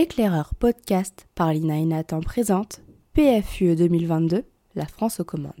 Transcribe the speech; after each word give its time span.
Éclaireur 0.00 0.54
podcast 0.54 1.26
par 1.34 1.52
Lina 1.52 1.76
et 1.76 1.84
Nathan 1.84 2.20
présente 2.20 2.82
PFUE 3.14 3.74
2022, 3.74 4.44
la 4.76 4.86
France 4.86 5.18
aux 5.18 5.24
commandes. 5.24 5.52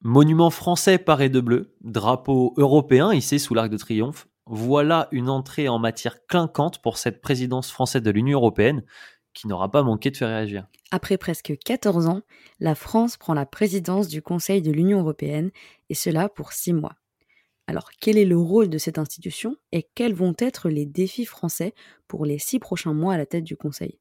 Monument 0.00 0.48
français 0.48 0.96
paré 0.96 1.28
de 1.28 1.40
bleu, 1.40 1.76
drapeau 1.82 2.54
européen 2.56 3.12
hissé 3.12 3.38
sous 3.38 3.52
l'arc 3.52 3.68
de 3.68 3.76
triomphe, 3.76 4.26
voilà 4.46 5.08
une 5.12 5.28
entrée 5.28 5.68
en 5.68 5.78
matière 5.78 6.26
clinquante 6.26 6.80
pour 6.80 6.96
cette 6.96 7.20
présidence 7.20 7.70
française 7.70 8.00
de 8.00 8.10
l'Union 8.10 8.38
européenne 8.38 8.82
qui 9.34 9.48
n'aura 9.48 9.70
pas 9.70 9.82
manqué 9.82 10.10
de 10.10 10.16
faire 10.16 10.28
réagir. 10.28 10.66
Après 10.90 11.18
presque 11.18 11.58
14 11.62 12.06
ans, 12.06 12.22
la 12.58 12.74
France 12.74 13.18
prend 13.18 13.34
la 13.34 13.44
présidence 13.44 14.08
du 14.08 14.22
Conseil 14.22 14.62
de 14.62 14.72
l'Union 14.72 15.00
européenne, 15.00 15.50
et 15.90 15.94
cela 15.94 16.30
pour 16.30 16.54
six 16.54 16.72
mois. 16.72 16.94
Alors, 17.66 17.90
quel 18.00 18.18
est 18.18 18.26
le 18.26 18.36
rôle 18.36 18.68
de 18.68 18.78
cette 18.78 18.98
institution 18.98 19.56
et 19.72 19.88
quels 19.94 20.14
vont 20.14 20.34
être 20.38 20.68
les 20.68 20.86
défis 20.86 21.24
français 21.24 21.74
pour 22.08 22.26
les 22.26 22.38
six 22.38 22.58
prochains 22.58 22.92
mois 22.92 23.14
à 23.14 23.18
la 23.18 23.26
tête 23.26 23.44
du 23.44 23.56
Conseil? 23.56 23.98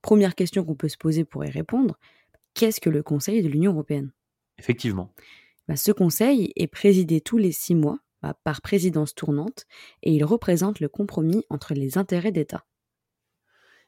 Première 0.00 0.34
question 0.34 0.64
qu'on 0.64 0.76
peut 0.76 0.88
se 0.88 0.96
poser 0.96 1.24
pour 1.24 1.44
y 1.44 1.50
répondre, 1.50 1.98
qu'est-ce 2.54 2.80
que 2.80 2.90
le 2.90 3.02
Conseil 3.02 3.42
de 3.42 3.48
l'Union 3.48 3.72
européenne? 3.72 4.12
Effectivement. 4.58 5.12
Bah, 5.68 5.76
ce 5.76 5.92
Conseil 5.92 6.52
est 6.56 6.68
présidé 6.68 7.20
tous 7.20 7.38
les 7.38 7.52
six 7.52 7.74
mois 7.74 7.98
bah, 8.22 8.38
par 8.44 8.62
présidence 8.62 9.14
tournante 9.14 9.66
et 10.02 10.12
il 10.12 10.24
représente 10.24 10.80
le 10.80 10.88
compromis 10.88 11.44
entre 11.50 11.74
les 11.74 11.98
intérêts 11.98 12.32
d'État. 12.32 12.64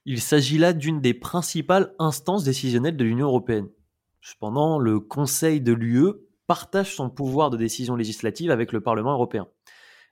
Il 0.04 0.20
s'agit 0.20 0.58
là 0.58 0.72
d'une 0.72 1.00
des 1.00 1.14
principales 1.14 1.94
instances 1.98 2.44
décisionnelles 2.44 2.96
de 2.96 3.04
l'Union 3.04 3.28
européenne. 3.28 3.68
Cependant, 4.20 4.78
le 4.78 5.00
Conseil 5.00 5.60
de 5.60 5.72
l'UE 5.72 6.12
partage 6.48 6.96
son 6.96 7.10
pouvoir 7.10 7.50
de 7.50 7.56
décision 7.56 7.94
législative 7.94 8.50
avec 8.50 8.72
le 8.72 8.80
Parlement 8.80 9.12
européen. 9.12 9.46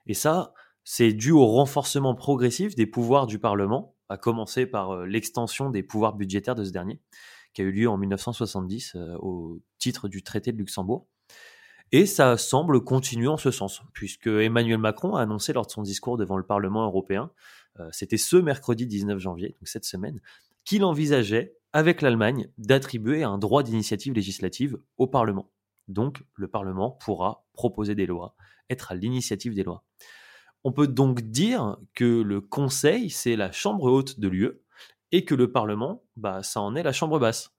Et 0.05 0.13
ça, 0.13 0.53
c'est 0.85 1.11
dû 1.11 1.31
au 1.31 1.45
renforcement 1.47 2.15
progressif 2.15 2.75
des 2.75 2.85
pouvoirs 2.85 3.27
du 3.27 3.39
Parlement, 3.39 3.95
à 4.07 4.17
commencer 4.17 4.65
par 4.65 4.91
euh, 4.91 5.05
l'extension 5.05 5.69
des 5.69 5.83
pouvoirs 5.83 6.13
budgétaires 6.13 6.55
de 6.55 6.63
ce 6.63 6.71
dernier, 6.71 7.01
qui 7.53 7.61
a 7.61 7.65
eu 7.65 7.71
lieu 7.71 7.89
en 7.89 7.97
1970 7.97 8.93
euh, 8.95 9.17
au 9.17 9.59
titre 9.79 10.07
du 10.07 10.23
traité 10.23 10.53
de 10.53 10.57
Luxembourg. 10.57 11.09
Et 11.91 12.05
ça 12.05 12.37
semble 12.37 12.83
continuer 12.83 13.27
en 13.27 13.37
ce 13.37 13.49
sens, 13.49 13.81
puisque 13.93 14.27
Emmanuel 14.27 14.77
Macron 14.77 15.15
a 15.15 15.23
annoncé 15.23 15.53
lors 15.53 15.65
de 15.65 15.71
son 15.71 15.81
discours 15.81 16.17
devant 16.17 16.37
le 16.37 16.45
Parlement 16.45 16.85
européen, 16.85 17.31
euh, 17.79 17.89
c'était 17.91 18.17
ce 18.17 18.37
mercredi 18.37 18.85
19 18.85 19.17
janvier, 19.17 19.55
donc 19.59 19.67
cette 19.67 19.85
semaine, 19.85 20.21
qu'il 20.65 20.83
envisageait, 20.83 21.57
avec 21.73 22.01
l'Allemagne, 22.01 22.47
d'attribuer 22.57 23.23
un 23.23 23.37
droit 23.37 23.63
d'initiative 23.63 24.13
législative 24.13 24.77
au 24.97 25.07
Parlement. 25.07 25.49
Donc, 25.87 26.23
le 26.35 26.47
Parlement 26.47 26.91
pourra 26.91 27.45
proposer 27.53 27.95
des 27.95 28.05
lois, 28.05 28.35
être 28.69 28.91
à 28.91 28.95
l'initiative 28.95 29.53
des 29.53 29.63
lois. 29.63 29.83
On 30.63 30.71
peut 30.71 30.87
donc 30.87 31.21
dire 31.21 31.77
que 31.93 32.21
le 32.21 32.41
Conseil, 32.41 33.09
c'est 33.09 33.35
la 33.35 33.51
chambre 33.51 33.91
haute 33.91 34.19
de 34.19 34.27
l'UE, 34.27 34.61
et 35.11 35.23
que 35.23 35.35
le 35.35 35.51
Parlement, 35.51 36.03
bah, 36.15 36.43
ça 36.43 36.61
en 36.61 36.75
est 36.75 36.83
la 36.83 36.91
chambre 36.91 37.19
basse. 37.19 37.55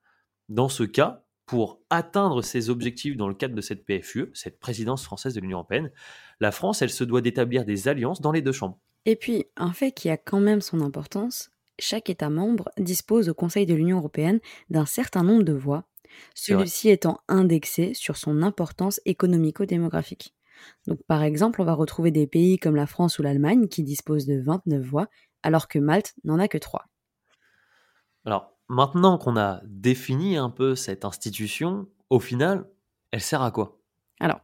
Dans 0.48 0.68
ce 0.68 0.82
cas, 0.82 1.24
pour 1.46 1.80
atteindre 1.88 2.42
ses 2.42 2.68
objectifs 2.68 3.16
dans 3.16 3.28
le 3.28 3.34
cadre 3.34 3.54
de 3.54 3.62
cette 3.62 3.86
PFUE, 3.86 4.30
cette 4.34 4.60
présidence 4.60 5.02
française 5.02 5.34
de 5.34 5.40
l'Union 5.40 5.58
européenne, 5.58 5.90
la 6.40 6.52
France, 6.52 6.82
elle 6.82 6.90
se 6.90 7.04
doit 7.04 7.22
d'établir 7.22 7.64
des 7.64 7.88
alliances 7.88 8.20
dans 8.20 8.32
les 8.32 8.42
deux 8.42 8.52
chambres. 8.52 8.78
Et 9.06 9.16
puis, 9.16 9.46
un 9.56 9.72
fait 9.72 9.92
qui 9.92 10.10
a 10.10 10.18
quand 10.18 10.40
même 10.40 10.60
son 10.60 10.82
importance, 10.82 11.50
chaque 11.78 12.10
État 12.10 12.28
membre 12.28 12.68
dispose 12.76 13.30
au 13.30 13.34
Conseil 13.34 13.64
de 13.64 13.74
l'Union 13.74 13.98
européenne 13.98 14.40
d'un 14.68 14.84
certain 14.84 15.22
nombre 15.22 15.44
de 15.44 15.54
voix 15.54 15.84
celui-ci 16.34 16.90
étant 16.90 17.20
indexé 17.28 17.94
sur 17.94 18.16
son 18.16 18.42
importance 18.42 19.00
économico-démographique. 19.04 20.34
Donc 20.86 21.00
par 21.06 21.22
exemple, 21.22 21.60
on 21.60 21.64
va 21.64 21.74
retrouver 21.74 22.10
des 22.10 22.26
pays 22.26 22.58
comme 22.58 22.76
la 22.76 22.86
France 22.86 23.18
ou 23.18 23.22
l'Allemagne 23.22 23.68
qui 23.68 23.82
disposent 23.82 24.26
de 24.26 24.40
29 24.40 24.82
voix, 24.82 25.08
alors 25.42 25.68
que 25.68 25.78
Malte 25.78 26.14
n'en 26.24 26.38
a 26.38 26.48
que 26.48 26.58
3. 26.58 26.84
Alors 28.24 28.52
maintenant 28.68 29.18
qu'on 29.18 29.36
a 29.36 29.60
défini 29.64 30.36
un 30.36 30.50
peu 30.50 30.74
cette 30.74 31.04
institution, 31.04 31.86
au 32.10 32.20
final, 32.20 32.68
elle 33.10 33.20
sert 33.20 33.42
à 33.42 33.50
quoi? 33.50 33.78
Alors, 34.20 34.40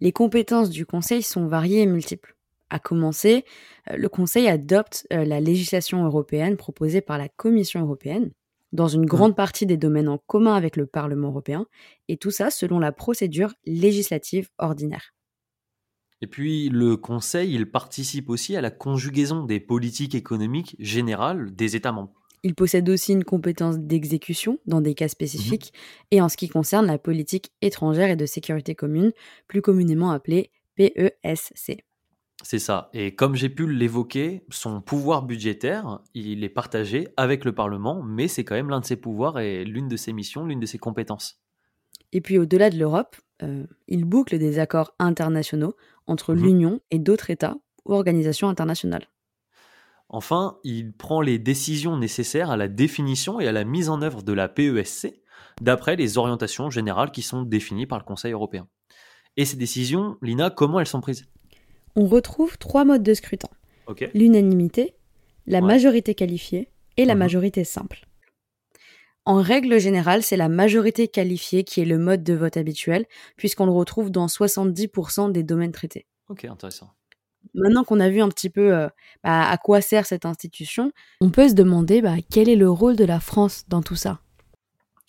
les 0.00 0.12
compétences 0.12 0.70
du 0.70 0.86
Conseil 0.86 1.22
sont 1.22 1.46
variées 1.46 1.82
et 1.82 1.86
multiples. 1.86 2.36
À 2.70 2.78
commencer, 2.78 3.44
euh, 3.90 3.96
le 3.96 4.08
Conseil 4.08 4.48
adopte 4.48 5.06
euh, 5.12 5.24
la 5.24 5.40
législation 5.40 6.04
européenne 6.04 6.56
proposée 6.56 7.00
par 7.00 7.18
la 7.18 7.28
Commission 7.28 7.80
européenne, 7.80 8.30
dans 8.72 8.88
une 8.88 9.02
mmh. 9.02 9.06
grande 9.06 9.36
partie 9.36 9.66
des 9.66 9.76
domaines 9.76 10.08
en 10.08 10.18
commun 10.18 10.54
avec 10.54 10.76
le 10.76 10.86
Parlement 10.86 11.28
européen, 11.28 11.66
et 12.08 12.16
tout 12.16 12.30
ça 12.30 12.50
selon 12.50 12.78
la 12.78 12.92
procédure 12.92 13.54
législative 13.64 14.48
ordinaire. 14.58 15.14
Et 16.22 16.26
puis 16.26 16.68
le 16.68 16.96
Conseil, 16.96 17.54
il 17.54 17.70
participe 17.70 18.28
aussi 18.28 18.54
à 18.56 18.60
la 18.60 18.70
conjugaison 18.70 19.44
des 19.44 19.58
politiques 19.58 20.14
économiques 20.14 20.76
générales 20.78 21.54
des 21.54 21.76
États 21.76 21.92
membres. 21.92 22.12
Il 22.42 22.54
possède 22.54 22.88
aussi 22.88 23.12
une 23.12 23.24
compétence 23.24 23.78
d'exécution 23.78 24.58
dans 24.66 24.80
des 24.80 24.94
cas 24.94 25.06
mmh 25.06 25.08
spécifiques, 25.08 25.72
et 26.10 26.20
en 26.20 26.28
ce 26.28 26.36
qui 26.36 26.48
concerne 26.48 26.86
la 26.86 26.98
politique 26.98 27.52
étrangère 27.60 28.10
et 28.10 28.16
de 28.16 28.26
sécurité 28.26 28.74
commune, 28.74 29.12
plus 29.46 29.62
communément 29.62 30.10
appelée 30.10 30.50
PESC. 30.76 31.84
C'est 32.42 32.58
ça. 32.58 32.88
Et 32.92 33.14
comme 33.14 33.34
j'ai 33.34 33.48
pu 33.48 33.70
l'évoquer, 33.70 34.44
son 34.50 34.80
pouvoir 34.80 35.22
budgétaire, 35.22 36.00
il 36.14 36.42
est 36.42 36.48
partagé 36.48 37.08
avec 37.16 37.44
le 37.44 37.54
Parlement, 37.54 38.02
mais 38.02 38.28
c'est 38.28 38.44
quand 38.44 38.54
même 38.54 38.70
l'un 38.70 38.80
de 38.80 38.86
ses 38.86 38.96
pouvoirs 38.96 39.38
et 39.38 39.64
l'une 39.64 39.88
de 39.88 39.96
ses 39.96 40.12
missions, 40.12 40.46
l'une 40.46 40.60
de 40.60 40.66
ses 40.66 40.78
compétences. 40.78 41.42
Et 42.12 42.20
puis 42.20 42.38
au-delà 42.38 42.70
de 42.70 42.78
l'Europe, 42.78 43.16
euh, 43.42 43.66
il 43.88 44.04
boucle 44.04 44.38
des 44.38 44.58
accords 44.58 44.94
internationaux 44.98 45.76
entre 46.06 46.34
mhm. 46.34 46.42
l'Union 46.42 46.80
et 46.90 46.98
d'autres 46.98 47.30
États 47.30 47.56
ou 47.84 47.94
organisations 47.94 48.48
internationales. 48.48 49.06
Enfin, 50.08 50.58
il 50.64 50.92
prend 50.92 51.20
les 51.20 51.38
décisions 51.38 51.96
nécessaires 51.96 52.50
à 52.50 52.56
la 52.56 52.66
définition 52.66 53.38
et 53.38 53.46
à 53.46 53.52
la 53.52 53.64
mise 53.64 53.88
en 53.88 54.02
œuvre 54.02 54.22
de 54.22 54.32
la 54.32 54.48
PESC, 54.48 55.12
d'après 55.60 55.94
les 55.94 56.18
orientations 56.18 56.68
générales 56.68 57.12
qui 57.12 57.22
sont 57.22 57.42
définies 57.42 57.86
par 57.86 57.98
le 57.98 58.04
Conseil 58.04 58.32
européen. 58.32 58.66
Et 59.36 59.44
ces 59.44 59.56
décisions, 59.56 60.16
Lina, 60.20 60.50
comment 60.50 60.80
elles 60.80 60.86
sont 60.86 61.00
prises? 61.00 61.26
On 61.96 62.06
retrouve 62.06 62.58
trois 62.58 62.84
modes 62.84 63.02
de 63.02 63.14
scrutin. 63.14 63.48
L'unanimité, 64.14 64.94
la 65.46 65.60
majorité 65.60 66.14
qualifiée 66.14 66.68
et 66.96 67.04
la 67.04 67.14
mhm. 67.14 67.18
majorité 67.20 67.64
simple. 67.64 68.06
En 69.26 69.42
règle 69.42 69.78
générale, 69.78 70.22
c'est 70.22 70.36
la 70.36 70.48
majorité 70.48 71.08
qualifiée 71.08 71.64
qui 71.64 71.80
est 71.80 71.84
le 71.84 71.98
mode 71.98 72.22
de 72.24 72.34
vote 72.34 72.56
habituel, 72.56 73.06
puisqu'on 73.36 73.66
le 73.66 73.72
retrouve 73.72 74.10
dans 74.10 74.26
70% 74.26 75.30
des 75.30 75.42
domaines 75.42 75.72
traités. 75.72 76.06
Ok, 76.28 76.44
intéressant. 76.44 76.90
Maintenant 77.54 77.84
qu'on 77.84 78.00
a 78.00 78.08
vu 78.08 78.20
un 78.22 78.28
petit 78.28 78.50
peu 78.50 78.72
euh, 78.74 78.88
bah, 79.24 79.48
à 79.48 79.56
quoi 79.58 79.80
sert 79.80 80.06
cette 80.06 80.24
institution, 80.24 80.92
on 81.20 81.30
peut 81.30 81.48
se 81.48 81.54
demander 81.54 82.00
bah, 82.00 82.16
quel 82.30 82.48
est 82.48 82.56
le 82.56 82.70
rôle 82.70 82.96
de 82.96 83.04
la 83.04 83.20
France 83.20 83.64
dans 83.68 83.82
tout 83.82 83.96
ça? 83.96 84.20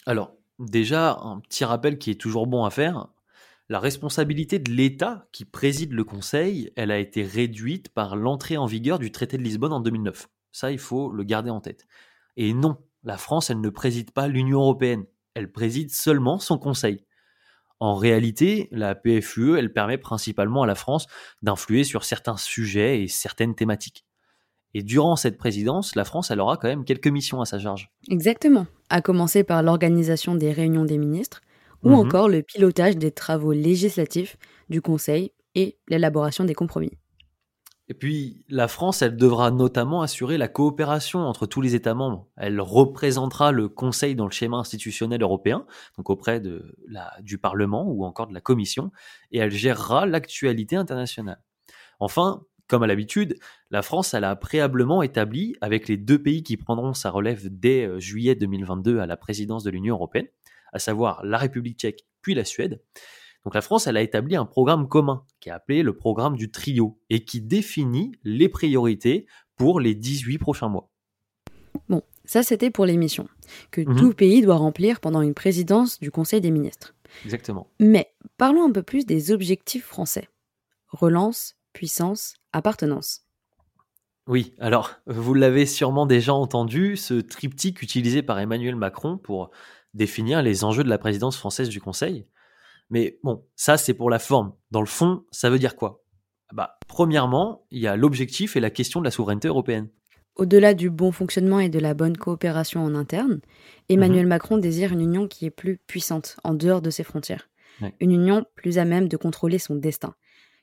Alors, 0.06 0.34
déjà, 0.60 1.18
un 1.22 1.40
petit 1.40 1.64
rappel 1.66 1.98
qui 1.98 2.12
est 2.12 2.20
toujours 2.20 2.48
bon 2.48 2.66
à 2.66 2.70
faire, 2.70 3.08
la 3.72 3.80
responsabilité 3.80 4.60
de 4.60 4.70
l'État 4.70 5.30
qui 5.32 5.46
préside 5.46 5.94
le 5.94 6.04
Conseil, 6.04 6.74
elle 6.76 6.92
a 6.92 7.00
été 7.00 7.24
réduite 7.24 7.88
par 7.88 8.18
l'entrée 8.18 8.58
en 8.58 8.66
vigueur 8.66 9.00
du 9.00 9.14
traité 9.14 9.38
de 9.38 9.44
Lisbonne 9.44 9.72
en 9.72 9.80
2009. 9.80 10.28
Ça, 10.52 10.74
il 10.74 10.78
faut 10.78 11.10
le 11.10 11.24
garder 11.24 11.52
en 11.52 11.62
tête. 11.62 11.86
Et 12.36 12.54
non, 12.54 12.76
la 13.06 13.16
France, 13.16 13.50
elle 13.50 13.62
ne 13.62 13.70
préside 13.70 14.12
pas 14.12 14.28
l'Union 14.28 14.60
européenne, 14.60 15.06
elle 15.36 15.54
préside 15.54 15.90
seulement 15.90 16.38
son 16.38 16.58
Conseil. 16.58 17.06
En 17.80 17.96
réalité, 17.96 18.68
la 18.74 18.94
PFUE, 18.94 19.58
elle 19.58 19.72
permet 19.72 19.98
principalement 19.98 20.64
à 20.64 20.68
la 20.68 20.76
France 20.76 21.08
d'influer 21.42 21.86
sur 21.86 22.04
certains 22.04 22.36
sujets 22.36 23.02
et 23.02 23.08
certaines 23.08 23.56
thématiques. 23.56 24.06
Et 24.74 24.84
durant 24.84 25.16
cette 25.16 25.38
présidence, 25.38 25.96
la 25.96 26.04
France, 26.04 26.30
elle 26.30 26.42
aura 26.42 26.58
quand 26.58 26.68
même 26.68 26.84
quelques 26.84 27.08
missions 27.08 27.40
à 27.40 27.46
sa 27.46 27.58
charge. 27.58 27.90
Exactement. 28.10 28.68
À 28.90 29.00
commencer 29.00 29.46
par 29.46 29.64
l'organisation 29.64 30.36
des 30.36 30.52
réunions 30.52 30.84
des 30.84 30.98
ministres, 30.98 31.42
ou 31.84 31.90
mmh 31.90 31.96
encore 31.96 32.30
le 32.30 32.44
pilotage 32.44 32.98
des 32.98 33.12
travaux 33.12 33.54
législatifs 33.54 34.38
du 34.70 34.82
Conseil 34.82 35.32
et 35.56 35.78
l'élaboration 35.90 36.44
des 36.44 36.54
compromis. 36.54 36.92
Et 37.92 37.94
puis, 37.94 38.46
la 38.48 38.70
France, 38.70 39.02
elle 39.02 39.18
devra 39.18 39.52
notamment 39.52 40.02
assurer 40.02 40.38
la 40.38 40.48
coopération 40.48 41.20
entre 41.20 41.46
tous 41.46 41.60
les 41.60 41.76
États 41.76 41.94
membres. 41.94 42.26
Elle 42.38 42.62
représentera 42.62 43.52
le 43.52 43.68
Conseil 43.68 44.16
dans 44.16 44.24
le 44.24 44.32
schéma 44.32 44.56
institutionnel 44.56 45.22
européen, 45.22 45.66
donc 45.98 46.10
auprès 46.10 46.40
de 46.40 46.74
la, 46.88 47.12
du 47.22 47.38
Parlement 47.38 47.86
ou 47.86 48.06
encore 48.06 48.28
de 48.28 48.34
la 48.34 48.40
Commission, 48.40 48.92
et 49.32 49.40
elle 49.40 49.52
gérera 49.52 50.06
l'actualité 50.06 50.78
internationale. 50.78 51.42
Enfin, 52.00 52.46
comme 52.68 52.84
à 52.84 52.88
l'habitude, 52.88 53.36
la 53.72 53.82
France 53.82 54.14
elle 54.14 54.24
a 54.24 54.38
préalablement 54.38 55.04
établi, 55.04 55.58
avec 55.60 55.90
les 55.90 55.98
deux 55.98 56.24
pays 56.24 56.44
qui 56.44 56.56
prendront 56.56 56.94
sa 56.94 57.10
relève 57.10 57.50
dès 57.50 57.86
euh, 57.86 58.00
juillet 58.00 58.36
2022 58.36 59.00
à 59.00 59.06
la 59.06 59.18
présidence 59.18 59.66
de 59.66 59.70
l'Union 59.70 59.96
européenne, 59.96 60.28
à 60.72 60.80
savoir 60.80 61.24
la 61.26 61.38
République 61.38 61.80
tchèque 61.80 62.06
puis 62.22 62.34
la 62.34 62.46
Suède. 62.46 62.82
Donc 63.44 63.56
la 63.56 63.62
France, 63.62 63.88
elle 63.88 63.98
a 63.98 64.02
établi 64.02 64.36
un 64.36 64.46
programme 64.46 64.88
commun 64.88 65.26
qui 65.40 65.50
est 65.50 65.52
appelé 65.52 65.82
le 65.82 65.96
programme 65.96 66.36
du 66.36 66.52
trio 66.52 67.00
et 67.10 67.26
qui 67.26 67.42
définit 67.42 68.12
les 68.24 68.50
priorités 68.50 69.26
pour 69.56 69.80
les 69.80 69.96
18 69.96 70.38
prochains 70.38 70.70
mois. 70.70 70.90
Bon, 71.90 72.04
ça 72.26 72.44
c'était 72.44 72.70
pour 72.70 72.86
les 72.86 72.98
missions 72.98 73.28
que 73.72 73.82
mhm. 73.82 73.96
tout 73.96 74.14
pays 74.14 74.42
doit 74.42 74.58
remplir 74.58 75.00
pendant 75.00 75.22
une 75.22 75.34
présidence 75.34 76.00
du 76.00 76.12
Conseil 76.12 76.42
des 76.42 76.52
ministres. 76.52 76.94
Exactement. 77.26 77.68
Mais 77.80 78.14
parlons 78.38 78.64
un 78.64 78.72
peu 78.72 78.84
plus 78.84 79.06
des 79.06 79.32
objectifs 79.32 79.86
français. 79.86 80.30
Relance, 80.90 81.56
puissance, 81.74 82.36
appartenance. 82.54 83.22
Oui, 84.28 84.54
alors 84.60 84.92
vous 85.08 85.34
l'avez 85.34 85.66
sûrement 85.66 86.06
déjà 86.06 86.34
entendu, 86.34 86.96
ce 86.96 87.16
triptyque 87.16 87.82
utilisé 87.82 88.22
par 88.22 88.40
Emmanuel 88.40 88.76
Macron 88.76 89.18
pour 89.18 89.50
définir 89.94 90.42
les 90.42 90.64
enjeux 90.64 90.84
de 90.84 90.90
la 90.90 90.98
présidence 90.98 91.38
française 91.38 91.70
du 91.70 91.82
Conseil. 91.82 92.28
Mais 92.90 93.20
bon, 93.24 93.46
ça 93.56 93.78
c'est 93.78 93.94
pour 93.94 94.10
la 94.10 94.20
forme. 94.20 94.54
Dans 94.72 94.82
le 94.82 94.88
fond, 94.88 95.26
ça 95.32 95.50
veut 95.50 95.60
dire 95.60 95.76
quoi? 95.76 96.04
Bah, 96.54 96.78
Premièrement, 96.88 97.66
il 97.72 97.80
y 97.80 97.88
a 97.88 97.96
l'objectif 97.96 98.56
et 98.56 98.60
la 98.60 98.70
question 98.70 99.00
de 99.00 99.06
la 99.06 99.12
souveraineté 99.12 99.48
européenne. 99.48 99.90
Au-delà 100.36 100.74
du 100.74 100.90
bon 100.90 101.12
fonctionnement 101.12 101.60
et 101.60 101.70
de 101.70 101.80
la 101.80 101.94
bonne 101.94 102.18
coopération 102.18 102.84
en 102.84 102.96
interne, 102.96 103.42
Emmanuel 103.90 104.24
mhm. 104.24 104.30
Macron 104.30 104.58
désire 104.58 104.94
une 104.94 105.02
union 105.02 105.28
qui 105.28 105.46
est 105.46 105.52
plus 105.52 105.78
puissante 105.78 106.38
en 106.44 106.54
dehors 106.54 106.82
de 106.82 106.90
ses 106.90 107.04
frontières. 107.04 107.50
Une 108.00 108.12
union 108.12 108.46
plus 108.56 108.78
à 108.78 108.86
même 108.86 109.08
de 109.08 109.18
contrôler 109.18 109.58
son 109.58 109.76
destin. 109.76 110.14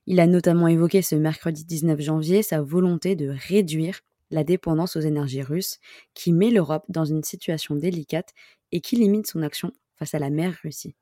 Il 0.06 0.20
a 0.20 0.26
notamment 0.26 0.68
évoqué 0.68 1.02
ce 1.02 1.16
mercredi 1.16 1.64
19 1.64 2.00
janvier 2.00 2.42
sa 2.42 2.62
volonté 2.62 3.16
de 3.16 3.34
réduire 3.48 4.00
la 4.30 4.44
dépendance 4.44 4.96
aux 4.96 5.00
énergies 5.00 5.42
russes 5.42 5.78
qui 6.14 6.32
met 6.32 6.50
l'Europe 6.50 6.84
dans 6.88 7.04
une 7.04 7.24
situation 7.24 7.74
délicate 7.74 8.34
et 8.72 8.80
qui 8.80 8.96
limite 8.96 9.26
son 9.26 9.42
action 9.42 9.72
face 9.96 10.14
à 10.14 10.18
la 10.18 10.30
mer 10.30 10.56
Russie. 10.62 10.94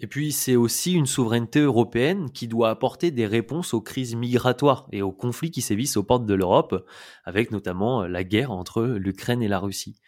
Et 0.00 0.06
puis 0.06 0.32
c'est 0.32 0.56
aussi 0.56 0.94
une 0.94 1.06
souveraineté 1.06 1.60
européenne 1.60 2.30
qui 2.32 2.48
doit 2.48 2.70
apporter 2.70 3.10
des 3.10 3.26
réponses 3.26 3.74
aux 3.74 3.80
crises 3.80 4.16
migratoires 4.16 4.88
et 4.90 5.02
aux 5.02 5.12
conflits 5.12 5.50
qui 5.50 5.60
sévissent 5.60 5.96
aux 5.96 6.02
portes 6.02 6.26
de 6.26 6.34
l'Europe, 6.34 6.86
avec 7.24 7.50
notamment 7.50 8.04
la 8.06 8.24
guerre 8.24 8.50
entre 8.50 8.82
l'Ukraine 8.82 9.42
et 9.42 9.48
la 9.48 9.60
Russie. 9.60 10.00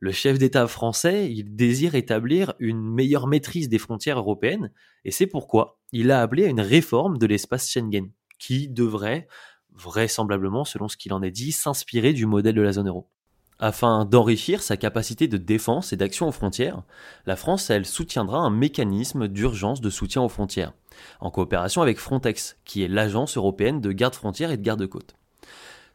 Le 0.00 0.12
chef 0.12 0.38
d'État 0.38 0.66
français, 0.66 1.30
il 1.30 1.56
désire 1.56 1.94
établir 1.94 2.54
une 2.58 2.80
meilleure 2.80 3.26
maîtrise 3.26 3.68
des 3.68 3.78
frontières 3.78 4.18
européennes, 4.18 4.72
et 5.04 5.10
c'est 5.10 5.26
pourquoi 5.26 5.80
il 5.92 6.10
a 6.10 6.22
appelé 6.22 6.44
à 6.44 6.48
une 6.48 6.60
réforme 6.60 7.18
de 7.18 7.26
l'espace 7.26 7.68
Schengen, 7.68 8.10
qui 8.38 8.68
devrait, 8.68 9.26
vraisemblablement, 9.72 10.64
selon 10.64 10.88
ce 10.88 10.96
qu'il 10.96 11.12
en 11.12 11.22
est 11.22 11.32
dit, 11.32 11.52
s'inspirer 11.52 12.12
du 12.12 12.26
modèle 12.26 12.54
de 12.54 12.62
la 12.62 12.72
zone 12.72 12.88
euro. 12.88 13.10
Afin 13.60 14.04
d'enrichir 14.04 14.62
sa 14.62 14.76
capacité 14.76 15.26
de 15.26 15.36
défense 15.36 15.92
et 15.92 15.96
d'action 15.96 16.28
aux 16.28 16.32
frontières, 16.32 16.82
la 17.26 17.34
France, 17.34 17.70
elle, 17.70 17.86
soutiendra 17.86 18.38
un 18.38 18.50
mécanisme 18.50 19.26
d'urgence 19.26 19.80
de 19.80 19.90
soutien 19.90 20.22
aux 20.22 20.28
frontières, 20.28 20.74
en 21.18 21.32
coopération 21.32 21.82
avec 21.82 21.98
Frontex, 21.98 22.56
qui 22.64 22.84
est 22.84 22.88
l'agence 22.88 23.36
européenne 23.36 23.80
de 23.80 23.90
garde-frontières 23.90 24.52
et 24.52 24.56
de 24.56 24.62
garde-côtes. 24.62 25.16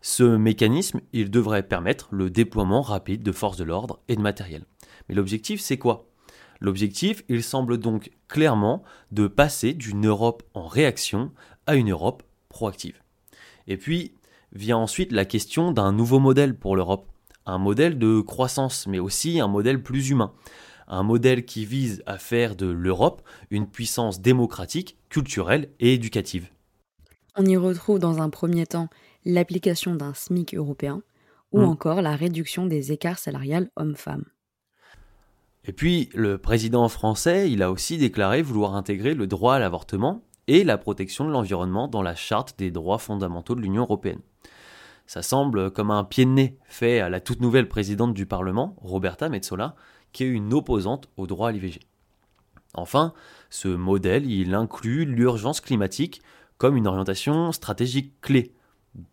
Ce 0.01 0.23
mécanisme, 0.23 0.99
il 1.13 1.31
devrait 1.31 1.63
permettre 1.63 2.09
le 2.11 2.29
déploiement 2.29 2.81
rapide 2.81 3.23
de 3.23 3.31
forces 3.31 3.55
de 3.55 3.63
l'ordre 3.63 4.01
et 4.09 4.17
de 4.17 4.21
matériel. 4.21 4.65
Mais 5.07 5.15
l'objectif, 5.15 5.61
c'est 5.61 5.77
quoi? 5.77 6.09
L'objectif, 6.59 7.23
il 7.29 7.43
semble 7.43 7.77
donc 7.77 8.11
clairement 8.27 8.83
de 9.11 9.27
passer 9.27 9.73
d'une 9.73 10.05
Europe 10.05 10.43
en 10.53 10.67
réaction 10.67 11.31
à 11.65 11.75
une 11.75 11.91
Europe 11.91 12.23
proactive. 12.49 13.01
Et 13.67 13.77
puis 13.77 14.15
vient 14.51 14.77
ensuite 14.77 15.13
la 15.13 15.23
question 15.23 15.71
d'un 15.71 15.93
nouveau 15.93 16.19
modèle 16.19 16.57
pour 16.57 16.75
l'Europe 16.75 17.12
un 17.45 17.57
modèle 17.57 17.97
de 17.97 18.21
croissance, 18.21 18.87
mais 18.87 18.99
aussi 18.99 19.39
un 19.39 19.47
modèle 19.47 19.81
plus 19.81 20.09
humain. 20.09 20.31
Un 20.87 21.03
modèle 21.03 21.45
qui 21.45 21.65
vise 21.65 22.03
à 22.05 22.17
faire 22.17 22.55
de 22.55 22.67
l'Europe 22.67 23.21
une 23.49 23.67
puissance 23.67 24.21
démocratique, 24.21 24.97
culturelle 25.09 25.69
et 25.79 25.93
éducative. 25.93 26.49
On 27.35 27.45
y 27.45 27.57
retrouve 27.57 27.99
dans 27.99 28.21
un 28.21 28.29
premier 28.29 28.65
temps 28.65 28.89
l'application 29.25 29.95
d'un 29.95 30.13
SMIC 30.13 30.53
européen 30.53 31.01
ou 31.51 31.61
hmm. 31.61 31.65
encore 31.65 32.01
la 32.01 32.15
réduction 32.15 32.65
des 32.65 32.91
écarts 32.91 33.19
salariales 33.19 33.69
hommes-femmes. 33.75 34.25
Et 35.65 35.71
puis, 35.71 36.09
le 36.13 36.37
président 36.37 36.87
français, 36.89 37.49
il 37.49 37.63
a 37.63 37.71
aussi 37.71 37.97
déclaré 37.97 38.41
vouloir 38.41 38.75
intégrer 38.75 39.13
le 39.13 39.27
droit 39.27 39.55
à 39.55 39.59
l'avortement 39.59 40.21
et 40.47 40.65
la 40.65 40.77
protection 40.77 41.25
de 41.25 41.31
l'environnement 41.31 41.87
dans 41.87 42.01
la 42.01 42.15
charte 42.15 42.59
des 42.59 42.69
droits 42.69 42.97
fondamentaux 42.97 43.55
de 43.55 43.61
l'Union 43.61 43.83
européenne. 43.83 44.19
Ça 45.13 45.21
semble 45.21 45.69
comme 45.69 45.91
un 45.91 46.03
pied 46.03 46.25
de 46.25 46.31
nez 46.31 46.57
fait 46.65 46.99
à 46.99 47.07
la 47.07 47.19
toute 47.19 47.39
nouvelle 47.39 47.69
présidente 47.69 48.15
du 48.15 48.25
Parlement, 48.25 48.75
Roberta 48.81 49.29
Metsola, 49.29 49.75
qui 50.11 50.23
est 50.23 50.27
une 50.27 50.51
opposante 50.55 51.07
au 51.17 51.27
droit 51.27 51.49
à 51.49 51.51
l'IVG. 51.51 51.81
Enfin, 52.73 53.13
ce 53.51 53.67
modèle, 53.67 54.25
il 54.25 54.55
inclut 54.55 55.05
l'urgence 55.05 55.61
climatique 55.61 56.23
comme 56.57 56.77
une 56.77 56.87
orientation 56.87 57.51
stratégique 57.51 58.19
clé 58.21 58.55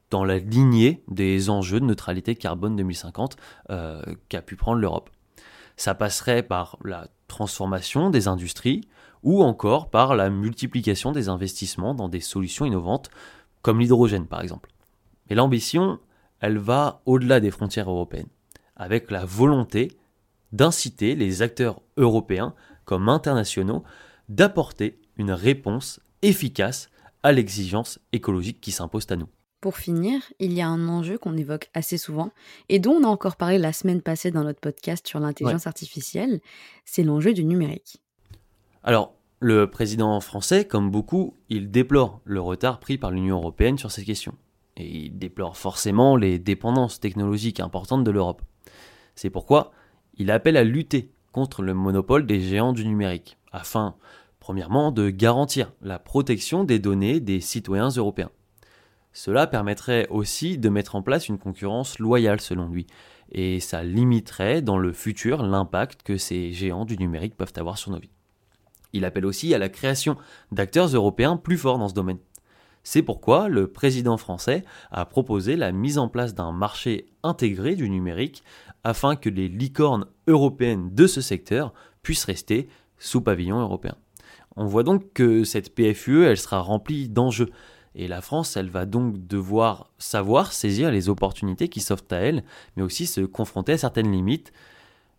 dans 0.09 0.25
la 0.25 0.39
lignée 0.39 1.05
des 1.09 1.51
enjeux 1.51 1.81
de 1.81 1.85
neutralité 1.85 2.35
carbone 2.35 2.77
2050 2.77 3.37
euh, 3.69 4.01
qu'a 4.31 4.41
pu 4.41 4.57
prendre 4.57 4.81
l'Europe. 4.81 5.11
Ça 5.77 5.95
passerait 5.95 6.43
par 6.43 6.79
la 6.83 7.09
transformation 7.29 8.09
des 8.09 8.27
industries 8.27 8.89
ou 9.23 9.43
encore 9.43 9.91
par 9.91 10.17
la 10.17 10.31
multiplication 10.31 11.13
des 11.13 11.29
investissements 11.29 11.95
dans 11.95 12.09
des 12.09 12.21
solutions 12.21 12.65
innovantes 12.65 13.11
comme 13.61 13.81
l'hydrogène 13.81 14.27
par 14.27 14.41
exemple. 14.41 14.71
Mais 15.31 15.37
l'ambition, 15.37 16.01
elle 16.41 16.59
va 16.59 17.03
au-delà 17.07 17.39
des 17.39 17.53
frontières 17.53 17.89
européennes, 17.89 18.29
avec 18.75 19.13
la 19.13 19.25
volonté 19.25 19.97
d'inciter 20.51 21.15
les 21.15 21.43
acteurs 21.43 21.81
européens 21.97 22.55
comme 22.85 23.09
internationaux 23.09 23.85
d'apporter 24.29 25.01
une 25.17 25.31
réponse 25.31 26.01
efficace 26.23 26.91
à 27.23 27.31
l'exigence 27.31 28.01
écologique 28.13 28.61
qui 28.61 28.73
s'impose 28.73 29.07
à 29.11 29.17
nous. 29.17 29.29
Pour 29.61 29.77
finir, 29.77 30.21
il 30.41 30.53
y 30.53 30.63
a 30.63 30.69
un 30.69 30.89
enjeu 30.89 31.19
qu'on 31.19 31.37
évoque 31.37 31.71
assez 31.75 31.99
souvent 31.99 32.33
et 32.69 32.79
dont 32.79 32.95
on 32.95 33.05
a 33.05 33.09
encore 33.09 33.37
parlé 33.37 33.59
la 33.59 33.73
semaine 33.73 34.01
passée 34.01 34.31
dans 34.31 34.43
notre 34.43 34.61
podcast 34.61 35.07
sur 35.07 35.21
l'intelligence 35.21 35.67
artificielle, 35.67 36.41
c'est 36.85 37.03
l'enjeu 37.03 37.35
du 37.35 37.45
numérique. 37.45 38.01
Alors, 38.83 39.15
le 39.39 39.71
président 39.71 40.19
français, 40.21 40.65
comme 40.65 40.91
beaucoup, 40.91 41.37
il 41.51 41.71
déplore 41.71 42.21
le 42.25 42.41
retard 42.41 42.81
pris 42.81 42.99
par 42.99 43.11
l'Union 43.11 43.37
européenne 43.37 43.79
sur 43.79 43.91
ces 43.91 44.05
questions 44.05 44.35
et 44.81 45.05
il 45.07 45.19
déplore 45.19 45.57
forcément 45.57 46.17
les 46.17 46.39
dépendances 46.39 47.01
technologiques 47.01 47.61
importantes 47.61 48.05
de 48.05 48.11
l'Europe. 48.11 48.43
C'est 49.15 49.31
pourquoi 49.31 49.73
il 50.15 50.31
appelle 50.31 50.57
à 50.57 50.65
lutter 50.65 51.11
contre 51.33 51.63
le 51.63 51.75
monopole 51.75 52.27
des 52.27 52.41
géants 52.41 52.73
du 52.73 52.87
numérique, 52.87 53.39
afin, 53.53 53.95
premièrement, 54.41 54.91
de 54.91 55.11
garantir 55.11 55.73
la 55.83 55.99
protection 55.99 56.65
des 56.65 56.79
données 56.79 57.21
des 57.21 57.41
citoyens 57.41 57.91
européens. 57.91 58.31
Cela 59.13 59.47
permettrait 59.47 60.07
aussi 60.09 60.59
de 60.59 60.69
mettre 60.69 60.95
en 60.95 61.03
place 61.03 61.29
une 61.29 61.39
concurrence 61.39 61.99
loyale 61.99 62.41
selon 62.41 62.69
lui, 62.69 62.87
et 63.33 63.61
ça 63.61 63.83
limiterait 63.83 64.63
dans 64.63 64.79
le 64.79 64.93
futur 64.93 65.43
l'impact 65.43 66.03
que 66.03 66.17
ces 66.17 66.53
géants 66.53 66.85
du 66.85 66.97
numérique 66.97 67.37
peuvent 67.37 67.53
avoir 67.57 67.79
sur 67.79 67.91
nos 67.91 67.99
vies. 67.99 68.11
Il 68.93 69.05
appelle 69.05 69.27
aussi 69.27 69.55
à 69.55 69.59
la 69.59 69.69
création 69.69 70.17
d'acteurs 70.51 70.89
européens 70.89 71.37
plus 71.37 71.57
forts 71.57 71.79
dans 71.79 71.89
ce 71.89 71.95
domaine. 71.95 72.19
C'est 72.83 73.03
pourquoi 73.03 73.49
le 73.49 73.67
président 73.67 74.17
français 74.17 74.65
a 74.91 75.05
proposé 75.05 75.57
la 75.57 75.73
mise 75.73 75.99
en 75.99 76.09
place 76.09 76.35
d'un 76.35 76.53
marché 76.53 77.07
intégré 77.23 77.75
du 77.75 77.91
numérique 77.91 78.43
afin 78.85 79.17
que 79.17 79.29
les 79.29 79.49
licornes 79.49 80.07
européennes 80.27 80.95
de 80.95 81.07
ce 81.07 81.21
secteur 81.21 81.75
puissent 82.03 82.25
rester 82.25 82.69
sous 82.99 83.21
pavillon 83.21 83.61
européen. 83.61 83.97
On 84.57 84.67
voit 84.67 84.83
donc 84.83 85.13
que 85.13 85.45
cette 85.45 85.75
PFUE, 85.75 86.25
elle 86.25 86.37
sera 86.37 86.61
remplie 86.61 87.09
d'enjeux. 87.09 87.51
Et 87.95 88.09
la 88.09 88.21
France, 88.21 88.57
elle 88.57 88.71
va 88.71 88.87
donc 88.87 89.27
devoir 89.27 89.91
savoir 89.99 90.53
saisir 90.53 90.91
les 90.91 91.09
opportunités 91.09 91.69
qui 91.69 91.81
s'offrent 91.81 92.13
à 92.13 92.17
elle, 92.17 92.45
mais 92.77 92.83
aussi 92.83 93.07
se 93.07 93.21
confronter 93.21 93.73
à 93.73 93.79
certaines 93.79 94.13
limites. 94.13 94.53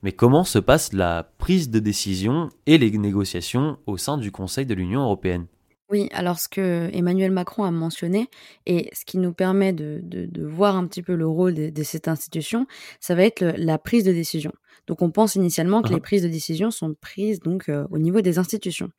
Mais 0.03 0.13
comment 0.13 0.43
se 0.43 0.57
passe 0.57 0.93
la 0.93 1.31
prise 1.37 1.69
de 1.69 1.79
décision 1.79 2.49
et 2.65 2.77
les 2.77 2.91
négociations 2.97 3.77
au 3.85 3.97
sein 3.97 4.17
du 4.17 4.31
Conseil 4.31 4.65
de 4.65 4.73
l'Union 4.73 5.01
européenne? 5.01 5.45
Oui, 5.91 6.07
alors 6.13 6.39
ce 6.39 6.47
que 6.47 6.89
Emmanuel 6.93 7.31
Macron 7.31 7.65
a 7.65 7.71
mentionné 7.71 8.29
et 8.65 8.89
ce 8.93 9.03
qui 9.03 9.17
nous 9.17 9.33
permet 9.33 9.73
de, 9.73 9.99
de, 10.01 10.45
voir 10.45 10.77
un 10.77 10.87
petit 10.87 11.03
peu 11.03 11.15
le 11.15 11.27
rôle 11.27 11.53
de, 11.53 11.83
cette 11.83 12.07
institution, 12.07 12.65
ça 13.01 13.13
va 13.13 13.23
être 13.23 13.43
la 13.57 13.77
prise 13.77 14.05
de 14.05 14.13
décision. 14.13 14.53
Donc 14.87 15.01
on 15.01 15.11
pense 15.11 15.35
initialement 15.35 15.81
que 15.81 15.93
les 15.93 15.99
prises 15.99 16.23
de 16.23 16.29
décision 16.29 16.71
sont 16.71 16.95
prises 16.99 17.39
donc 17.39 17.67
euh, 17.67 17.85
au 17.91 17.99
niveau 17.99 18.21
des 18.21 18.39
institutions. 18.39 18.89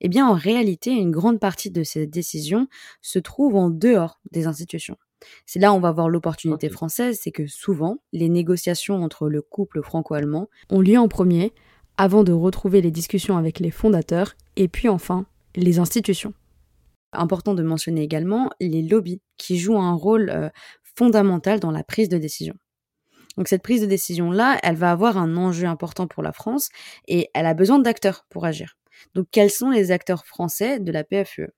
Eh 0.00 0.08
bien 0.08 0.26
en 0.26 0.34
réalité, 0.34 0.90
une 0.90 1.12
grande 1.12 1.38
partie 1.38 1.70
de 1.70 1.84
ces 1.84 2.06
décisions 2.06 2.66
se 3.00 3.20
trouve 3.20 3.54
en 3.54 3.70
dehors 3.70 4.20
des 4.32 4.46
institutions. 4.46 4.96
C'est 5.46 5.60
là 5.60 5.72
où 5.72 5.76
on 5.76 5.80
va 5.80 5.92
voir 5.92 6.08
l'opportunité 6.08 6.68
française, 6.68 7.20
c'est 7.22 7.30
que 7.30 7.46
souvent 7.46 7.98
les 8.12 8.28
négociations 8.28 9.02
entre 9.02 9.28
le 9.28 9.42
couple 9.42 9.80
franco-allemand 9.80 10.48
ont 10.70 10.80
lieu 10.80 10.98
en 10.98 11.06
premier 11.06 11.52
avant 11.96 12.24
de 12.24 12.32
retrouver 12.32 12.80
les 12.80 12.90
discussions 12.90 13.36
avec 13.36 13.60
les 13.60 13.70
fondateurs 13.70 14.34
et 14.56 14.66
puis 14.66 14.88
enfin 14.88 15.26
les 15.54 15.78
institutions. 15.78 16.34
Important 17.12 17.54
de 17.54 17.62
mentionner 17.62 18.02
également 18.02 18.50
les 18.60 18.82
lobbies 18.82 19.20
qui 19.36 19.58
jouent 19.58 19.78
un 19.78 19.94
rôle 19.94 20.30
euh, 20.30 20.48
fondamental 20.96 21.60
dans 21.60 21.70
la 21.70 21.84
prise 21.84 22.08
de 22.08 22.18
décision. 22.18 22.54
Donc 23.36 23.48
cette 23.48 23.62
prise 23.62 23.80
de 23.80 23.86
décision-là, 23.86 24.58
elle 24.62 24.76
va 24.76 24.92
avoir 24.92 25.16
un 25.16 25.36
enjeu 25.36 25.66
important 25.66 26.06
pour 26.06 26.22
la 26.22 26.32
France 26.32 26.68
et 27.08 27.30
elle 27.34 27.46
a 27.46 27.54
besoin 27.54 27.78
d'acteurs 27.78 28.26
pour 28.28 28.44
agir. 28.44 28.76
Donc 29.14 29.26
quels 29.30 29.50
sont 29.50 29.70
les 29.70 29.90
acteurs 29.90 30.26
français 30.26 30.80
de 30.80 30.92
la 30.92 31.04
PFUE 31.04 31.48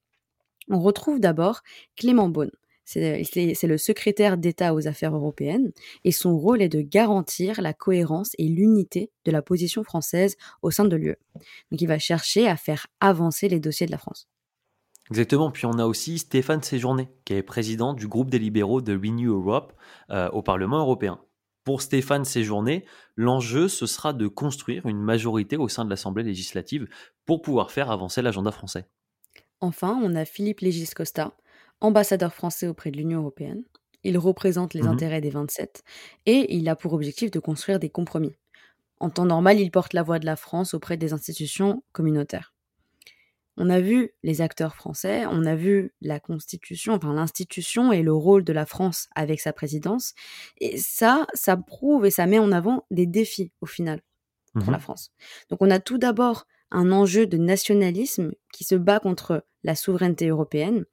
On 0.69 0.79
retrouve 0.79 1.21
d'abord 1.21 1.63
Clément 1.97 2.29
Beaune. 2.29 2.51
C'est 2.85 3.67
le 3.67 3.79
secrétaire 3.79 4.37
d'État 4.37 4.75
aux 4.75 4.87
affaires 4.87 5.15
européennes 5.15 5.73
et 6.05 6.13
son 6.13 6.37
rôle 6.37 6.63
est 6.63 6.69
de 6.69 6.83
garantir 6.83 7.63
la 7.63 7.73
cohérence 7.73 8.33
et 8.39 8.49
l'unité 8.49 9.11
de 9.25 9.31
la 9.31 9.43
position 9.43 9.83
française 9.85 10.37
au 10.63 10.71
sein 10.71 10.85
de 10.85 10.97
l'UE. 10.97 11.17
Donc 11.71 11.81
il 11.81 11.87
va 11.87 11.99
chercher 11.99 12.47
à 12.47 12.57
faire 12.57 12.87
avancer 13.01 13.49
les 13.49 13.61
dossiers 13.61 13.87
de 13.87 13.91
la 13.91 13.99
France. 13.99 14.29
Exactement. 15.11 15.51
Puis 15.51 15.67
on 15.67 15.79
a 15.79 15.87
aussi 15.87 16.19
Stéphane 16.19 16.63
Séjourné, 16.63 17.09
qui 17.25 17.35
est 17.35 17.43
président 17.43 17.93
du 17.93 18.09
groupe 18.09 18.31
des 18.31 18.39
libéraux 18.39 18.81
de 18.81 18.95
Renew 18.95 19.35
Europe 19.35 19.75
euh, 20.11 20.31
au 20.31 20.43
Parlement 20.43 20.79
européen. 20.79 21.21
Pour 21.65 21.81
Stéphane 21.81 22.25
Séjourné, 22.25 22.85
l'enjeu, 23.17 23.69
ce 23.69 23.87
sera 23.87 24.13
de 24.13 24.27
construire 24.29 24.85
une 24.87 25.01
majorité 25.01 25.57
au 25.57 25.69
sein 25.69 25.85
de 25.85 25.91
l'Assemblée 25.91 26.23
législative 26.23 26.87
pour 27.25 27.41
pouvoir 27.41 27.71
faire 27.71 27.91
avancer 27.91 28.21
l'agenda 28.21 28.51
français. 28.51 28.87
Enfin, 29.61 29.99
on 30.03 30.15
a 30.15 30.27
Philippe 30.27 30.61
Légis 30.61 30.93
Costa, 30.93 31.33
ambassadeur 31.81 32.35
français 32.35 32.69
auprès 32.69 32.91
de 32.91 32.97
l'Union 32.97 33.21
européenne. 33.21 33.65
Il 34.05 34.19
représente 34.19 34.75
les 34.75 34.83
Mhm. 34.83 34.89
intérêts 34.89 35.21
des 35.21 35.31
27 35.31 35.83
et 36.27 36.55
il 36.57 36.69
a 36.69 36.77
pour 36.77 36.93
objectif 36.93 37.31
de 37.31 37.39
construire 37.41 37.79
des 37.79 37.91
compromis. 37.91 38.35
En 39.01 39.11
temps 39.11 39.27
normal, 39.27 39.61
il 39.61 39.71
porte 39.71 39.95
la 39.95 40.03
voix 40.05 40.19
de 40.21 40.27
la 40.27 40.37
France 40.37 40.75
auprès 40.75 40.97
des 40.99 41.13
institutions 41.15 41.85
communautaires. 41.93 42.55
On 43.57 43.71
a 43.71 43.81
vu 43.81 44.11
les 44.25 44.41
acteurs 44.41 44.75
français, 44.75 45.27
on 45.27 45.45
a 45.45 45.55
vu 45.55 45.95
la 46.01 46.19
constitution, 46.19 46.95
enfin 46.95 47.15
l'institution 47.15 47.93
et 47.93 48.03
le 48.03 48.13
rôle 48.13 48.43
de 48.43 48.53
la 48.53 48.67
France 48.67 49.09
avec 49.15 49.39
sa 49.41 49.53
présidence. 49.53 50.15
Et 50.61 50.77
ça, 50.77 51.27
ça 51.35 51.57
prouve 51.57 52.05
et 52.05 52.11
ça 52.11 52.27
met 52.27 52.41
en 52.41 52.51
avant 52.51 52.85
des 52.91 53.07
défis 53.07 53.53
au 53.61 53.67
final 53.67 54.01
pour 54.59 54.71
Mhm. 54.71 54.73
la 54.73 54.81
France. 54.81 55.13
Donc 55.51 55.63
on 55.63 55.71
a 55.71 55.81
tout 55.81 55.99
d'abord 55.99 56.47
un 56.73 56.93
enjeu 56.93 57.27
de 57.27 57.39
nationalisme 57.39 58.33
qui 58.53 58.65
se 58.65 58.75
bat 58.77 59.01
contre 59.01 59.45
la 59.65 59.77
souveraineté 59.77 60.29
européenne. 60.29 60.85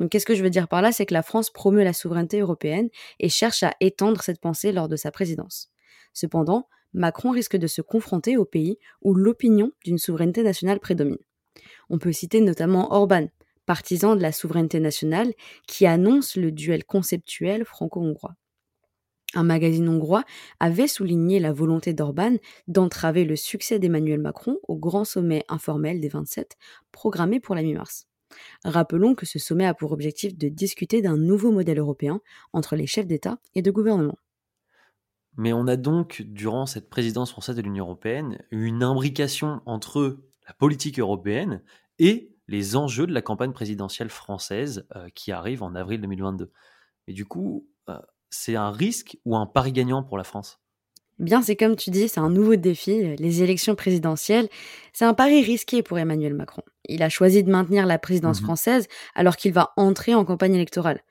Donc 0.00 0.10
qu'est-ce 0.10 0.26
que 0.26 0.34
je 0.34 0.42
veux 0.42 0.50
dire 0.50 0.66
par 0.66 0.80
là? 0.82 0.92
C'est 0.92 1.06
que 1.06 1.14
la 1.14 1.22
France 1.22 1.50
promeut 1.50 1.84
la 1.84 1.92
souveraineté 1.92 2.40
européenne 2.40 2.88
et 3.20 3.28
cherche 3.28 3.62
à 3.62 3.74
étendre 3.80 4.22
cette 4.22 4.40
pensée 4.40 4.72
lors 4.72 4.88
de 4.88 4.96
sa 4.96 5.10
présidence. 5.10 5.70
Cependant, 6.14 6.66
Macron 6.94 7.30
risque 7.30 7.56
de 7.56 7.66
se 7.66 7.82
confronter 7.82 8.36
aux 8.36 8.46
pays 8.46 8.78
où 9.02 9.14
l'opinion 9.14 9.72
d'une 9.84 9.98
souveraineté 9.98 10.42
nationale 10.42 10.80
prédomine. 10.80 11.18
On 11.90 11.98
peut 11.98 12.12
citer 12.12 12.40
notamment 12.40 12.92
Orban, 12.92 13.28
partisan 13.66 14.16
de 14.16 14.22
la 14.22 14.32
souveraineté 14.32 14.80
nationale, 14.80 15.32
qui 15.68 15.86
annonce 15.86 16.34
le 16.36 16.50
duel 16.50 16.84
conceptuel 16.84 17.64
franco-hongrois. 17.64 18.34
Un 19.34 19.44
magazine 19.44 19.88
hongrois 19.88 20.24
avait 20.58 20.88
souligné 20.88 21.38
la 21.38 21.52
volonté 21.52 21.92
d'Orban 21.92 22.36
d'entraver 22.66 23.24
le 23.24 23.36
succès 23.36 23.78
d'Emmanuel 23.78 24.18
Macron 24.18 24.58
au 24.66 24.76
grand 24.76 25.04
sommet 25.04 25.44
informel 25.48 26.00
des 26.00 26.08
27 26.08 26.56
programmé 26.90 27.38
pour 27.38 27.54
la 27.54 27.62
mi-mars. 27.62 28.09
Rappelons 28.64 29.14
que 29.14 29.26
ce 29.26 29.38
sommet 29.38 29.66
a 29.66 29.74
pour 29.74 29.92
objectif 29.92 30.36
de 30.36 30.48
discuter 30.48 31.02
d'un 31.02 31.16
nouveau 31.16 31.52
modèle 31.52 31.78
européen 31.78 32.20
entre 32.52 32.76
les 32.76 32.86
chefs 32.86 33.06
d'État 33.06 33.38
et 33.54 33.62
de 33.62 33.70
gouvernement. 33.70 34.18
Mais 35.36 35.52
on 35.52 35.66
a 35.66 35.76
donc, 35.76 36.22
durant 36.22 36.66
cette 36.66 36.90
présidence 36.90 37.30
française 37.30 37.56
de 37.56 37.62
l'Union 37.62 37.84
européenne, 37.84 38.42
une 38.50 38.82
imbrication 38.82 39.62
entre 39.64 40.18
la 40.46 40.54
politique 40.54 40.98
européenne 40.98 41.62
et 41.98 42.34
les 42.48 42.76
enjeux 42.76 43.06
de 43.06 43.12
la 43.12 43.22
campagne 43.22 43.52
présidentielle 43.52 44.10
française 44.10 44.86
euh, 44.96 45.08
qui 45.14 45.30
arrive 45.30 45.62
en 45.62 45.74
avril 45.74 46.00
2022. 46.00 46.50
Et 47.06 47.12
du 47.12 47.24
coup, 47.24 47.68
euh, 47.88 47.98
c'est 48.28 48.56
un 48.56 48.70
risque 48.72 49.18
ou 49.24 49.36
un 49.36 49.46
pari 49.46 49.72
gagnant 49.72 50.02
pour 50.02 50.18
la 50.18 50.24
France? 50.24 50.60
Eh 51.20 51.22
Bien, 51.24 51.42
c'est 51.42 51.56
comme 51.56 51.76
tu 51.76 51.90
dis, 51.90 52.08
c'est 52.08 52.20
un 52.20 52.30
nouveau 52.30 52.56
défi. 52.56 53.16
Les 53.16 53.42
élections 53.42 53.74
présidentielles, 53.74 54.48
c'est 54.92 55.04
un 55.04 55.14
pari 55.14 55.42
risqué 55.42 55.82
pour 55.82 55.98
Emmanuel 55.98 56.34
Macron. 56.34 56.62
Il 56.86 57.02
a 57.02 57.08
choisi 57.08 57.44
de 57.44 57.50
maintenir 57.50 57.86
la 57.86 57.98
présidence 57.98 58.40
Mhm. 58.40 58.44
française 58.46 58.86
alors 59.14 59.36
qu'il 59.36 59.52
va 59.52 59.72
entrer 59.76 60.14
en 60.14 60.24
campagne 60.24 60.54
électorale. 60.54 61.02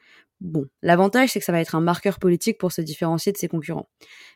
Bon, 0.42 0.66
l'avantage, 0.82 1.30
c'est 1.30 1.40
que 1.40 1.46
ça 1.46 1.52
va 1.52 1.60
être 1.60 1.76
un 1.76 1.82
marqueur 1.82 2.18
politique 2.18 2.58
pour 2.58 2.72
se 2.72 2.82
différencier 2.82 3.32
de 3.34 3.38
ses 3.38 3.50
concurrents. 3.50 3.90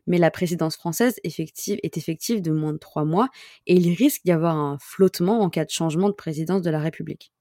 Mais 0.06 0.18
la 0.18 0.32
présidence 0.32 0.76
française 0.76 1.16
effective, 1.24 1.80
est 1.82 1.98
effective 1.98 2.42
de 2.42 2.52
moins 2.52 2.74
de 2.74 2.78
trois 2.78 3.06
mois 3.06 3.30
et 3.68 3.76
il 3.76 3.96
risque 3.96 4.22
d'y 4.26 4.32
avoir 4.34 4.56
un 4.58 4.78
flottement 4.80 5.42
en 5.42 5.50
cas 5.50 5.64
de 5.66 5.70
changement 5.72 6.10
de 6.10 6.14
présidence 6.14 6.62
de 6.62 6.70
la 6.70 6.80
République. 6.80 7.32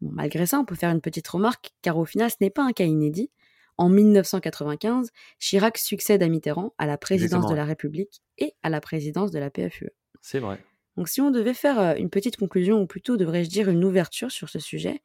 Bon, 0.00 0.10
malgré 0.12 0.46
ça, 0.46 0.58
on 0.60 0.64
peut 0.64 0.76
faire 0.76 0.90
une 0.90 1.00
petite 1.00 1.26
remarque, 1.28 1.72
car 1.82 1.98
au 1.98 2.04
final, 2.04 2.30
ce 2.30 2.36
n'est 2.40 2.50
pas 2.50 2.62
un 2.62 2.72
cas 2.72 2.84
inédit. 2.84 3.30
En 3.78 3.88
1995, 3.88 5.10
Chirac 5.38 5.76
succède 5.78 6.22
à 6.22 6.28
Mitterrand 6.28 6.74
à 6.78 6.86
la 6.86 6.96
présidence 6.98 7.24
Exactement, 7.44 7.50
de 7.50 7.56
la 7.56 7.64
République 7.64 8.22
et 8.38 8.54
à 8.62 8.70
la 8.70 8.80
présidence 8.80 9.30
de 9.30 9.38
la 9.38 9.50
PFUE. 9.50 9.90
C'est 10.22 10.38
vrai. 10.38 10.58
Donc 10.96 11.08
si 11.08 11.20
on 11.20 11.30
devait 11.30 11.52
faire 11.54 11.78
euh, 11.78 11.94
une 11.96 12.08
petite 12.08 12.36
conclusion, 12.38 12.80
ou 12.80 12.86
plutôt 12.86 13.16
devrais-je 13.18 13.50
dire 13.50 13.68
une 13.68 13.84
ouverture 13.84 14.30
sur 14.30 14.48
ce 14.48 14.58
sujet, 14.58 15.02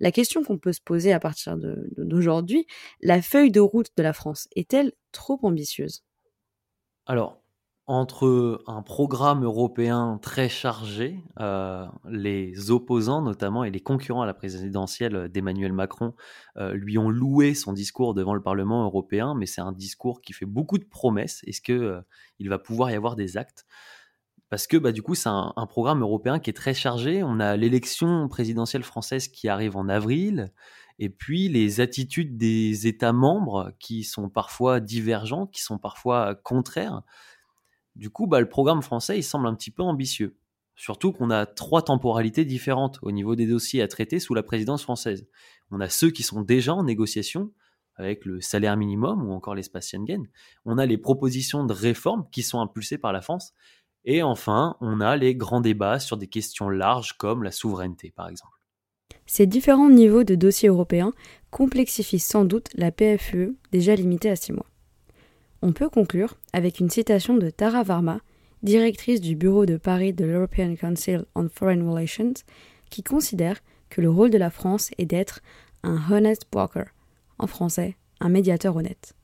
la 0.00 0.10
question 0.10 0.42
qu'on 0.42 0.58
peut 0.58 0.72
se 0.72 0.80
poser 0.80 1.12
à 1.12 1.20
partir 1.20 1.56
de- 1.56 1.88
de- 1.96 2.04
d'aujourd'hui, 2.04 2.66
la 3.00 3.22
feuille 3.22 3.52
de 3.52 3.60
route 3.60 3.88
de 3.96 4.02
la 4.02 4.12
France 4.12 4.48
est-elle 4.56 4.92
trop 5.12 5.38
ambitieuse? 5.42 6.02
Alors, 7.06 7.40
entre 7.88 8.62
un 8.66 8.82
programme 8.82 9.44
européen 9.44 10.18
très 10.20 10.50
chargé, 10.50 11.24
euh, 11.40 11.86
les 12.08 12.70
opposants 12.70 13.22
notamment 13.22 13.64
et 13.64 13.70
les 13.70 13.80
concurrents 13.80 14.20
à 14.20 14.26
la 14.26 14.34
présidentielle 14.34 15.28
d'Emmanuel 15.28 15.72
Macron 15.72 16.14
euh, 16.58 16.74
lui 16.74 16.98
ont 16.98 17.08
loué 17.08 17.54
son 17.54 17.72
discours 17.72 18.12
devant 18.12 18.34
le 18.34 18.42
Parlement 18.42 18.84
européen, 18.84 19.34
mais 19.34 19.46
c'est 19.46 19.62
un 19.62 19.72
discours 19.72 20.20
qui 20.20 20.34
fait 20.34 20.44
beaucoup 20.44 20.76
de 20.76 20.84
promesses. 20.84 21.42
Est-ce 21.46 21.62
que 21.62 21.72
euh, 21.72 22.00
il 22.38 22.50
va 22.50 22.58
pouvoir 22.58 22.90
y 22.90 22.94
avoir 22.94 23.16
des 23.16 23.38
actes? 23.38 23.64
Parce 24.50 24.66
que 24.66 24.76
bah, 24.76 24.92
du 24.92 25.00
coup, 25.00 25.14
c'est 25.14 25.30
un, 25.30 25.54
un 25.56 25.66
programme 25.66 26.02
européen 26.02 26.40
qui 26.40 26.50
est 26.50 26.54
très 26.54 26.74
chargé. 26.74 27.22
On 27.22 27.40
a 27.40 27.56
l'élection 27.56 28.28
présidentielle 28.28 28.82
française 28.82 29.28
qui 29.28 29.48
arrive 29.48 29.76
en 29.76 29.88
avril. 29.88 30.52
Et 30.98 31.08
puis 31.08 31.48
les 31.48 31.80
attitudes 31.80 32.36
des 32.36 32.86
États 32.86 33.12
membres 33.12 33.72
qui 33.78 34.04
sont 34.04 34.28
parfois 34.28 34.80
divergentes, 34.80 35.52
qui 35.52 35.62
sont 35.62 35.78
parfois 35.78 36.34
contraires. 36.34 37.02
Du 37.98 38.10
coup, 38.10 38.26
bah, 38.26 38.40
le 38.40 38.48
programme 38.48 38.80
français, 38.80 39.18
il 39.18 39.24
semble 39.24 39.46
un 39.46 39.54
petit 39.54 39.72
peu 39.72 39.82
ambitieux. 39.82 40.36
Surtout 40.76 41.12
qu'on 41.12 41.30
a 41.30 41.44
trois 41.44 41.82
temporalités 41.82 42.44
différentes 42.44 43.00
au 43.02 43.10
niveau 43.10 43.34
des 43.34 43.46
dossiers 43.46 43.82
à 43.82 43.88
traiter 43.88 44.20
sous 44.20 44.34
la 44.34 44.44
présidence 44.44 44.84
française. 44.84 45.26
On 45.72 45.80
a 45.80 45.88
ceux 45.88 46.10
qui 46.10 46.22
sont 46.22 46.40
déjà 46.40 46.72
en 46.72 46.84
négociation, 46.84 47.52
avec 47.96 48.24
le 48.24 48.40
salaire 48.40 48.76
minimum 48.76 49.28
ou 49.28 49.32
encore 49.32 49.56
l'espace 49.56 49.88
Schengen. 49.88 50.28
On 50.64 50.78
a 50.78 50.86
les 50.86 50.96
propositions 50.96 51.66
de 51.66 51.72
réforme 51.72 52.28
qui 52.30 52.44
sont 52.44 52.60
impulsées 52.60 52.98
par 52.98 53.12
la 53.12 53.20
France. 53.20 53.52
Et 54.04 54.22
enfin, 54.22 54.76
on 54.80 55.00
a 55.00 55.16
les 55.16 55.34
grands 55.34 55.60
débats 55.60 55.98
sur 55.98 56.16
des 56.16 56.28
questions 56.28 56.68
larges 56.68 57.14
comme 57.14 57.42
la 57.42 57.50
souveraineté, 57.50 58.12
par 58.14 58.28
exemple. 58.28 58.54
Ces 59.26 59.46
différents 59.46 59.90
niveaux 59.90 60.22
de 60.22 60.36
dossiers 60.36 60.68
européens 60.68 61.12
complexifient 61.50 62.20
sans 62.20 62.44
doute 62.44 62.68
la 62.74 62.92
PFUE 62.92 63.58
déjà 63.72 63.96
limitée 63.96 64.30
à 64.30 64.36
six 64.36 64.52
mois. 64.52 64.66
On 65.60 65.72
peut 65.72 65.88
conclure 65.88 66.36
avec 66.52 66.78
une 66.78 66.90
citation 66.90 67.36
de 67.36 67.50
Tara 67.50 67.82
Varma, 67.82 68.20
directrice 68.62 69.20
du 69.20 69.34
bureau 69.34 69.66
de 69.66 69.76
Paris 69.76 70.12
de 70.12 70.24
l'European 70.24 70.76
Council 70.76 71.24
on 71.34 71.48
Foreign 71.48 71.88
Relations, 71.88 72.34
qui 72.90 73.02
considère 73.02 73.58
que 73.90 74.00
le 74.00 74.10
rôle 74.10 74.30
de 74.30 74.38
la 74.38 74.50
France 74.50 74.90
est 74.98 75.06
d'être 75.06 75.40
un 75.82 76.00
honest 76.10 76.46
broker, 76.50 76.86
en 77.38 77.46
français, 77.46 77.96
un 78.20 78.28
médiateur 78.28 78.76
honnête. 78.76 79.14